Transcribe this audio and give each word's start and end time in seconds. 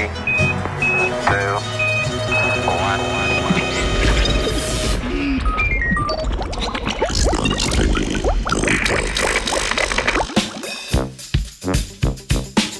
three, 0.00 1.50
two, 2.06 2.70
one. 2.70 3.00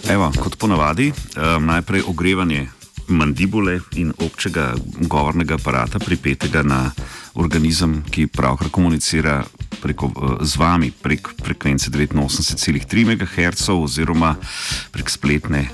Evo, 0.08 0.30
kot 0.42 0.56
ponavadi, 0.56 1.12
um, 1.36 1.64
najprej 1.64 2.02
ogrevanje 2.06 2.68
mandibule 3.06 3.80
in 3.94 4.12
občega 4.18 4.74
govornega 5.00 5.54
aparata, 5.54 5.98
pripetega 5.98 6.62
na 6.62 6.90
organizem, 7.34 8.02
ki 8.10 8.26
pravkar 8.26 8.68
komunicira 8.70 9.44
preko, 9.82 10.06
uh, 10.06 10.38
z 10.42 10.56
vami 10.56 10.90
prek 10.90 11.28
frekvence 11.42 11.90
89,3 11.90 13.06
MHz 13.06 13.68
oziroma 13.68 14.36
prek 14.90 15.10
spletne 15.10 15.68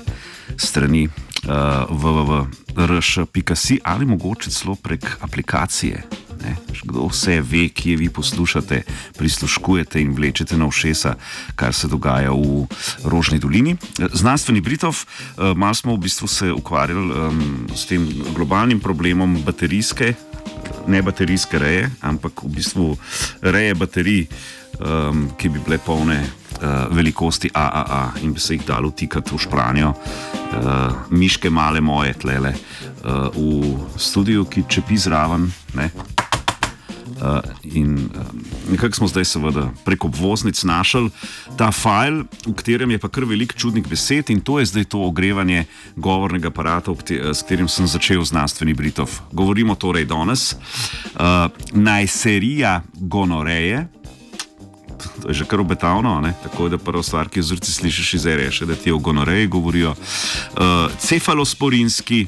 strani 0.57 1.09
uh, 1.47 1.53
www.rš.si 1.89 3.79
ali 3.83 4.05
mogoče 4.05 4.51
celo 4.51 4.75
prek 4.75 5.17
aplikacije. 5.21 6.03
Ne? 6.43 6.55
Kdo 6.83 7.07
vse 7.09 7.41
ve, 7.41 7.67
kje 7.69 7.95
vi 7.95 8.09
poslušate, 8.09 8.81
prisluškujete 9.17 10.01
in 10.01 10.13
vlečete 10.13 10.57
na 10.57 10.67
ušesa, 10.67 11.15
kar 11.55 11.73
se 11.73 11.87
dogaja 11.87 12.31
v 12.31 12.67
Rožni 13.03 13.39
dolini. 13.39 13.75
Znanstveni 14.13 14.61
Britov, 14.61 14.95
eh, 14.95 15.53
malo 15.55 15.73
smo 15.73 15.95
v 15.95 16.05
bistvu 16.05 16.27
se 16.27 16.51
ukvarjali 16.51 17.11
um, 17.11 17.67
s 17.75 17.85
tem 17.85 18.07
globalnim 18.35 18.79
problemom 18.79 19.41
baterijske, 19.45 20.13
ne 20.87 21.01
baterijske 21.01 21.59
reje, 21.59 21.89
ampak 22.01 22.43
v 22.43 22.47
bistvu 22.47 22.97
reje 23.41 23.75
baterij, 23.75 24.27
um, 24.79 25.29
ki 25.37 25.49
bi 25.49 25.59
bile 25.65 25.77
polne. 25.77 26.21
Uh, 26.57 26.89
velikosti 26.89 27.51
AAA 27.53 28.11
in 28.25 28.31
bi 28.33 28.41
se 28.41 28.55
jih 28.55 28.63
dalo 28.65 28.89
tikati 28.89 29.29
v 29.29 29.37
špranjo, 29.37 29.91
uh, 29.93 30.95
miške 31.13 31.51
male 31.53 31.81
moje 31.85 32.15
tlele 32.17 32.55
uh, 33.05 33.29
v 33.29 33.99
studiu, 34.01 34.47
ki 34.49 34.65
čepi 34.65 34.97
zraven. 34.97 35.51
Ne? 35.77 35.91
Uh, 37.21 37.39
in 37.63 38.09
uh, 38.13 38.25
nekako 38.71 38.95
smo 38.95 39.07
zdaj, 39.07 39.25
seveda, 39.25 39.67
prek 39.85 40.05
obvoznic 40.05 40.63
našli 40.63 41.09
ta 41.57 41.71
file, 41.73 42.25
v 42.45 42.53
katerem 42.53 42.91
je 42.93 42.99
pa 43.01 43.09
kar 43.09 43.25
velik 43.25 43.55
čudnih 43.57 43.87
besed, 43.89 44.29
in 44.29 44.41
to 44.41 44.59
je 44.59 44.65
zdaj 44.69 44.85
to 44.93 45.01
ogrevanje 45.01 45.65
govornega 45.95 46.51
aparata, 46.53 46.93
s 47.33 47.41
katerim 47.41 47.69
sem 47.69 47.87
začel 47.89 48.21
znanstveni 48.21 48.73
Britov. 48.73 49.09
Govorimo 49.33 49.75
torej 49.75 50.05
danes. 50.05 50.53
Uh, 51.17 51.49
Najserija 51.73 52.81
gonoreje. 52.93 53.87
To 55.27 55.35
je 55.35 55.43
že 55.43 55.45
kar 55.45 55.59
obetavno, 55.59 56.21
ne? 56.23 56.31
tako 56.39 56.69
da 56.71 56.77
prva 56.79 57.03
stvar, 57.03 57.27
ki 57.27 57.41
jo 57.43 57.43
zrci 57.43 57.71
slišiš 57.71 58.13
iz 58.13 58.25
REŠ, 58.25 58.61
da 58.63 58.75
ti 58.79 58.91
o 58.95 58.97
gonoreji 58.97 59.47
govorijo. 59.51 59.91
Uh, 59.91 60.87
cefalosporinski, 61.03 62.27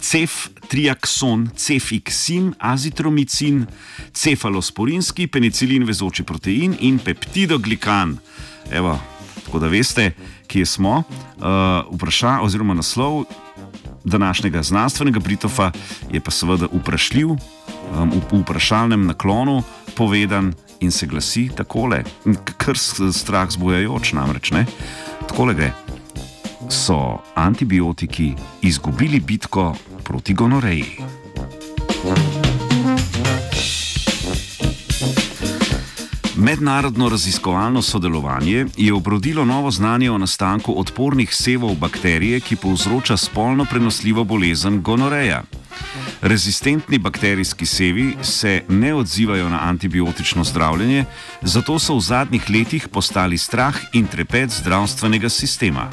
ceftriakson, 0.00 1.48
cefiksin, 1.56 2.52
azitromicin, 2.58 3.66
cefalosporinski, 4.14 5.26
penicilin, 5.26 5.82
vezoči 5.82 6.22
protein 6.22 6.76
in 6.78 7.02
peptidoglikan. 7.02 8.14
Evo, 8.70 8.94
tako 9.42 9.58
da 9.58 9.66
veste, 9.66 10.12
kje 10.46 10.66
smo. 10.66 11.02
Uh, 11.42 11.90
vprašanje 11.90 12.46
oziroma 12.46 12.78
naslov 12.78 13.24
današnjega 14.04 14.62
znanstvenega 14.62 15.18
Britofa 15.18 15.72
je 16.10 16.20
pa 16.20 16.30
seveda 16.30 16.70
vprašljiv, 16.70 17.34
um, 17.34 17.38
v, 18.14 18.22
v 18.30 18.42
vprašalnem 18.46 19.10
naklonu 19.10 19.62
povedan 19.98 20.54
in 20.80 20.90
se 20.90 21.06
glasi 21.06 21.48
takole, 21.56 22.02
kar 22.56 22.78
strah 23.12 23.50
zbujajoč 23.50 24.12
namreč. 24.12 24.50
Ne? 24.50 24.66
Takole 25.28 25.54
gre. 25.54 25.72
So 26.68 27.18
antibiotiki 27.34 28.34
izgubili 28.62 29.20
bitko 29.20 29.74
proti 30.04 30.34
gonoreji? 30.34 30.98
Mednarodno 36.36 37.08
raziskovalno 37.08 37.82
sodelovanje 37.82 38.66
je 38.76 38.92
obrodilo 38.94 39.44
novo 39.44 39.70
znanje 39.70 40.10
o 40.10 40.18
nastanku 40.18 40.74
odpornih 40.80 41.34
sevov 41.34 41.74
bakterije, 41.74 42.40
ki 42.40 42.56
povzroča 42.56 43.16
spolno 43.16 43.64
prenosljivo 43.64 44.24
bolezen 44.24 44.82
gonoreja. 44.82 45.42
Rezistentni 46.22 46.98
bakterijski 46.98 47.66
sevi 47.66 48.16
se 48.22 48.62
ne 48.68 48.94
odzivajo 48.94 49.48
na 49.48 49.58
antibiotično 49.62 50.44
zdravljenje, 50.44 51.04
zato 51.42 51.78
so 51.78 51.96
v 51.96 52.00
zadnjih 52.00 52.50
letih 52.50 52.88
postali 52.88 53.38
strah 53.38 53.74
in 53.92 54.06
trepet 54.06 54.50
zdravstvenega 54.50 55.28
sistema. 55.28 55.90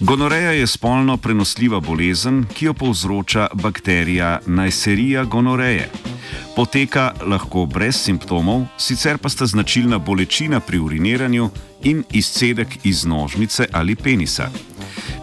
Gonoreja 0.00 0.50
je 0.50 0.66
spolno 0.66 1.16
prenosljiva 1.16 1.80
bolezen, 1.80 2.44
ki 2.54 2.64
jo 2.64 2.74
povzroča 2.74 3.48
bakterija 3.54 4.40
Neisseria 4.46 5.24
gonoreje. 5.24 6.09
Poteka 6.56 7.12
lahko 7.26 7.66
brez 7.66 7.96
simptomov, 7.96 8.66
sicer 8.78 9.18
pa 9.18 9.28
sta 9.28 9.46
značilna 9.46 9.98
bolečina 9.98 10.60
pri 10.60 10.78
uriniranju 10.78 11.50
in 11.82 12.04
izcedek 12.12 12.78
iz 12.84 13.04
nožnice 13.04 13.66
ali 13.72 13.96
penisa. 13.96 14.50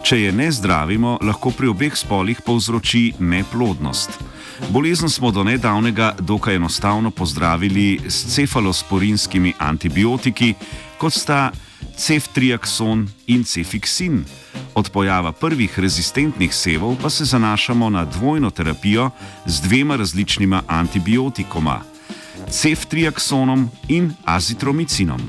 Če 0.02 0.20
je 0.20 0.32
ne 0.32 0.48
zdravimo, 0.52 1.18
lahko 1.22 1.50
pri 1.50 1.68
obeh 1.68 1.96
spolih 1.96 2.40
povzroči 2.46 3.12
neplodnost. 3.18 4.10
Bolezen 4.68 5.08
smo 5.08 5.30
do 5.30 5.44
nedavnega 5.44 6.14
dokaj 6.20 6.56
enostavno 6.56 7.10
pozdravili 7.10 8.00
s 8.08 8.34
cefalosporinskimi 8.34 9.52
antibiotiki, 9.58 10.54
kot 10.98 11.12
sta 11.12 11.50
ceftriakson 11.96 13.08
in 13.26 13.44
cefiksin. 13.44 14.24
Od 14.78 14.90
pojava 14.90 15.32
prvih 15.32 15.78
rezistentnih 15.78 16.54
sevov 16.54 16.96
pa 17.02 17.10
se 17.10 17.24
zanašamo 17.24 17.90
na 17.90 18.04
dvojno 18.04 18.50
terapijo 18.50 19.10
z 19.46 19.60
dvema 19.60 19.96
različnima 19.96 20.62
antibiotikoma: 20.66 21.80
ceftriaksonom 22.50 23.70
in 23.88 24.14
azitromicinom. 24.24 25.20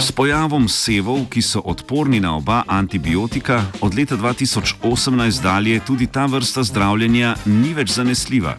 S 0.00 0.12
pojavom 0.12 0.68
sevov, 0.68 1.26
ki 1.30 1.42
so 1.42 1.62
odporni 1.64 2.20
na 2.20 2.36
oba 2.36 2.62
antibiotika, 2.66 3.62
od 3.80 3.94
leta 3.94 4.16
2018 4.16 5.42
dalje 5.42 5.80
tudi 5.80 6.06
ta 6.06 6.26
vrsta 6.26 6.62
zdravljenja 6.62 7.36
ni 7.46 7.74
več 7.74 7.90
zanesljiva. 7.90 8.56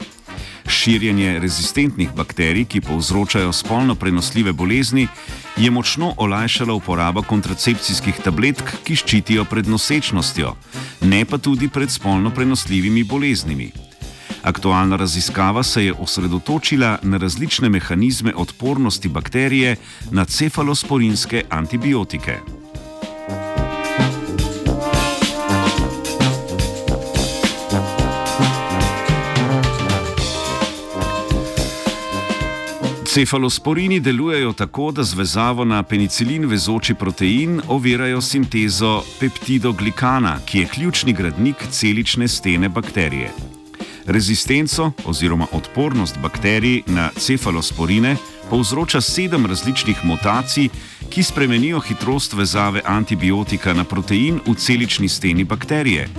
Širjenje 0.68 1.40
rezistentnih 1.40 2.10
bakterij, 2.16 2.66
ki 2.66 2.82
povzročajo 2.82 3.54
spolno 3.54 3.96
prenosljive 3.96 4.54
bolezni, 4.54 5.08
je 5.58 5.72
močno 5.72 6.14
olajšala 6.18 6.74
uporaba 6.74 7.22
kontracepcijskih 7.22 8.22
tabletk, 8.24 8.74
ki 8.84 8.96
ščitijo 8.96 9.46
pred 9.46 9.68
nosečnostjo, 9.68 10.56
ne 11.02 11.26
pa 11.26 11.38
tudi 11.38 11.70
pred 11.70 11.92
spolno 11.92 12.30
prenosljivimi 12.30 13.04
boleznimi. 13.04 13.72
Aktualna 14.46 14.96
raziskava 14.96 15.64
se 15.64 15.86
je 15.86 15.94
osredotočila 15.94 17.00
na 17.02 17.18
različne 17.18 17.70
mehanizme 17.70 18.34
odpornosti 18.36 19.10
bakterije 19.10 19.76
na 20.12 20.26
cefalosporinske 20.26 21.44
antibiotike. 21.50 22.65
Cefalosporini 33.16 34.00
delujejo 34.00 34.54
tako, 34.54 34.92
da 34.92 35.04
z 35.04 35.14
vezavo 35.14 35.66
na 35.66 35.84
penicilin 35.84 36.46
vezoči 36.46 36.94
protein 36.94 37.62
ovirajo 37.68 38.22
sintezo 38.22 39.04
peptidoglikana, 39.20 40.40
ki 40.46 40.60
je 40.60 40.68
ključni 40.68 41.14
gradnik 41.14 41.56
celične 41.72 42.28
stene 42.28 42.70
bakterije. 42.70 43.32
Rezistenco 44.06 44.92
oziroma 45.06 45.48
odpornost 45.52 46.18
bakterij 46.22 46.82
na 46.88 47.10
cefalosporine 47.18 48.16
povzroča 48.50 49.02
sedem 49.02 49.46
različnih 49.46 50.06
mutacij, 50.06 50.70
ki 51.10 51.24
spremenijo 51.24 51.80
hitrost 51.80 52.34
vezave 52.34 52.82
antibiotika 52.86 53.74
na 53.74 53.84
protein 53.84 54.40
v 54.46 54.56
celični 54.56 55.10
steni 55.10 55.44
bakterije, 55.44 56.10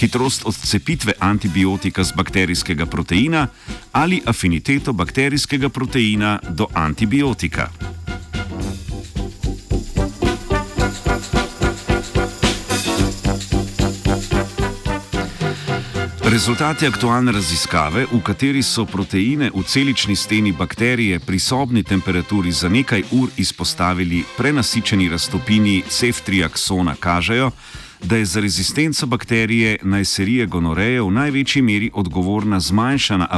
hitrost 0.00 0.46
odcepitve 0.46 1.12
antibiotika 1.18 2.04
z 2.04 2.12
bakterijskega 2.16 2.86
proteina 2.86 3.48
ali 3.92 4.22
afiniteto 4.26 4.92
bakterijskega 4.92 5.68
proteina 5.68 6.38
do 6.48 6.66
antibiotika. 6.74 7.91
Rezultati 16.32 16.86
aktualne 16.86 17.32
raziskave, 17.32 18.06
v 18.08 18.18
kateri 18.24 18.62
so 18.64 18.86
proteine 18.88 19.50
v 19.52 19.60
celični 19.68 20.16
steni 20.16 20.52
bakterije 20.52 21.18
pri 21.20 21.38
sobni 21.38 21.82
temperaturi 21.82 22.52
za 22.52 22.68
nekaj 22.68 23.02
ur 23.12 23.28
izpostavili 23.36 24.24
prenasičeni 24.36 25.08
raztopini 25.08 25.82
ceftriaksona, 25.88 26.94
kažejo, 27.00 27.50
da 28.02 28.16
je 28.16 28.24
za 28.24 28.40
rezistenco 28.40 29.06
bakterije 29.06 29.78
najserije 29.82 30.46
gonoreje 30.46 31.02
v 31.02 31.10
največji 31.10 31.62
meri 31.62 31.90
odgovorna 31.94 32.60
zmanjšana 32.60 33.28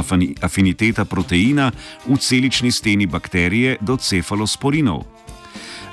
afiniteta 0.41 1.05
proteina 1.05 1.71
v 2.07 2.17
celični 2.17 2.71
steni 2.71 3.05
bakterije 3.05 3.77
do 3.81 3.97
cefalosporinov. 3.97 5.14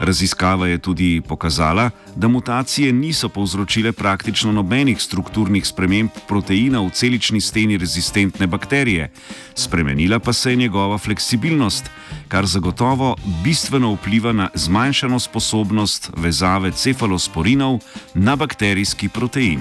Raziskava 0.03 0.67
je 0.67 0.79
tudi 0.79 1.23
pokazala, 1.29 1.91
da 2.17 2.29
mutacije 2.29 2.93
niso 2.93 3.29
povzročile 3.29 3.93
praktično 3.93 4.53
nobenih 4.53 5.03
strukturnih 5.03 5.67
sprememb 5.67 6.11
proteina 6.29 6.81
v 6.81 6.91
celični 6.91 7.41
steni 7.41 7.79
rezistentne 7.79 8.47
bakterije, 8.47 9.13
spremenila 9.55 10.19
pa 10.19 10.33
se 10.33 10.51
je 10.51 10.57
njegova 10.57 10.99
fleksibilnost, 10.99 11.91
kar 12.29 12.47
zagotovo 12.47 13.17
bistveno 13.45 13.93
vpliva 13.95 14.33
na 14.33 14.49
zmanjšano 14.55 15.21
sposobnost 15.21 16.11
vezave 16.17 16.71
cefalosporinov 16.71 17.79
na 18.15 18.37
bakterijski 18.37 19.09
protein. 19.09 19.61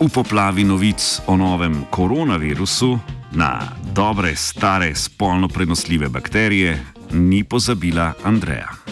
V 0.00 0.08
poplavi 0.12 0.64
novic 0.64 1.20
o 1.26 1.36
novem 1.36 1.84
koronavirusu 1.90 2.98
Na 3.34 3.68
dobre, 3.94 4.36
stare, 4.36 4.94
spolno 4.94 5.48
prenosljive 5.48 6.08
bakterije 6.08 6.86
ni 7.12 7.44
pozabila 7.44 8.12
Andreja. 8.24 8.83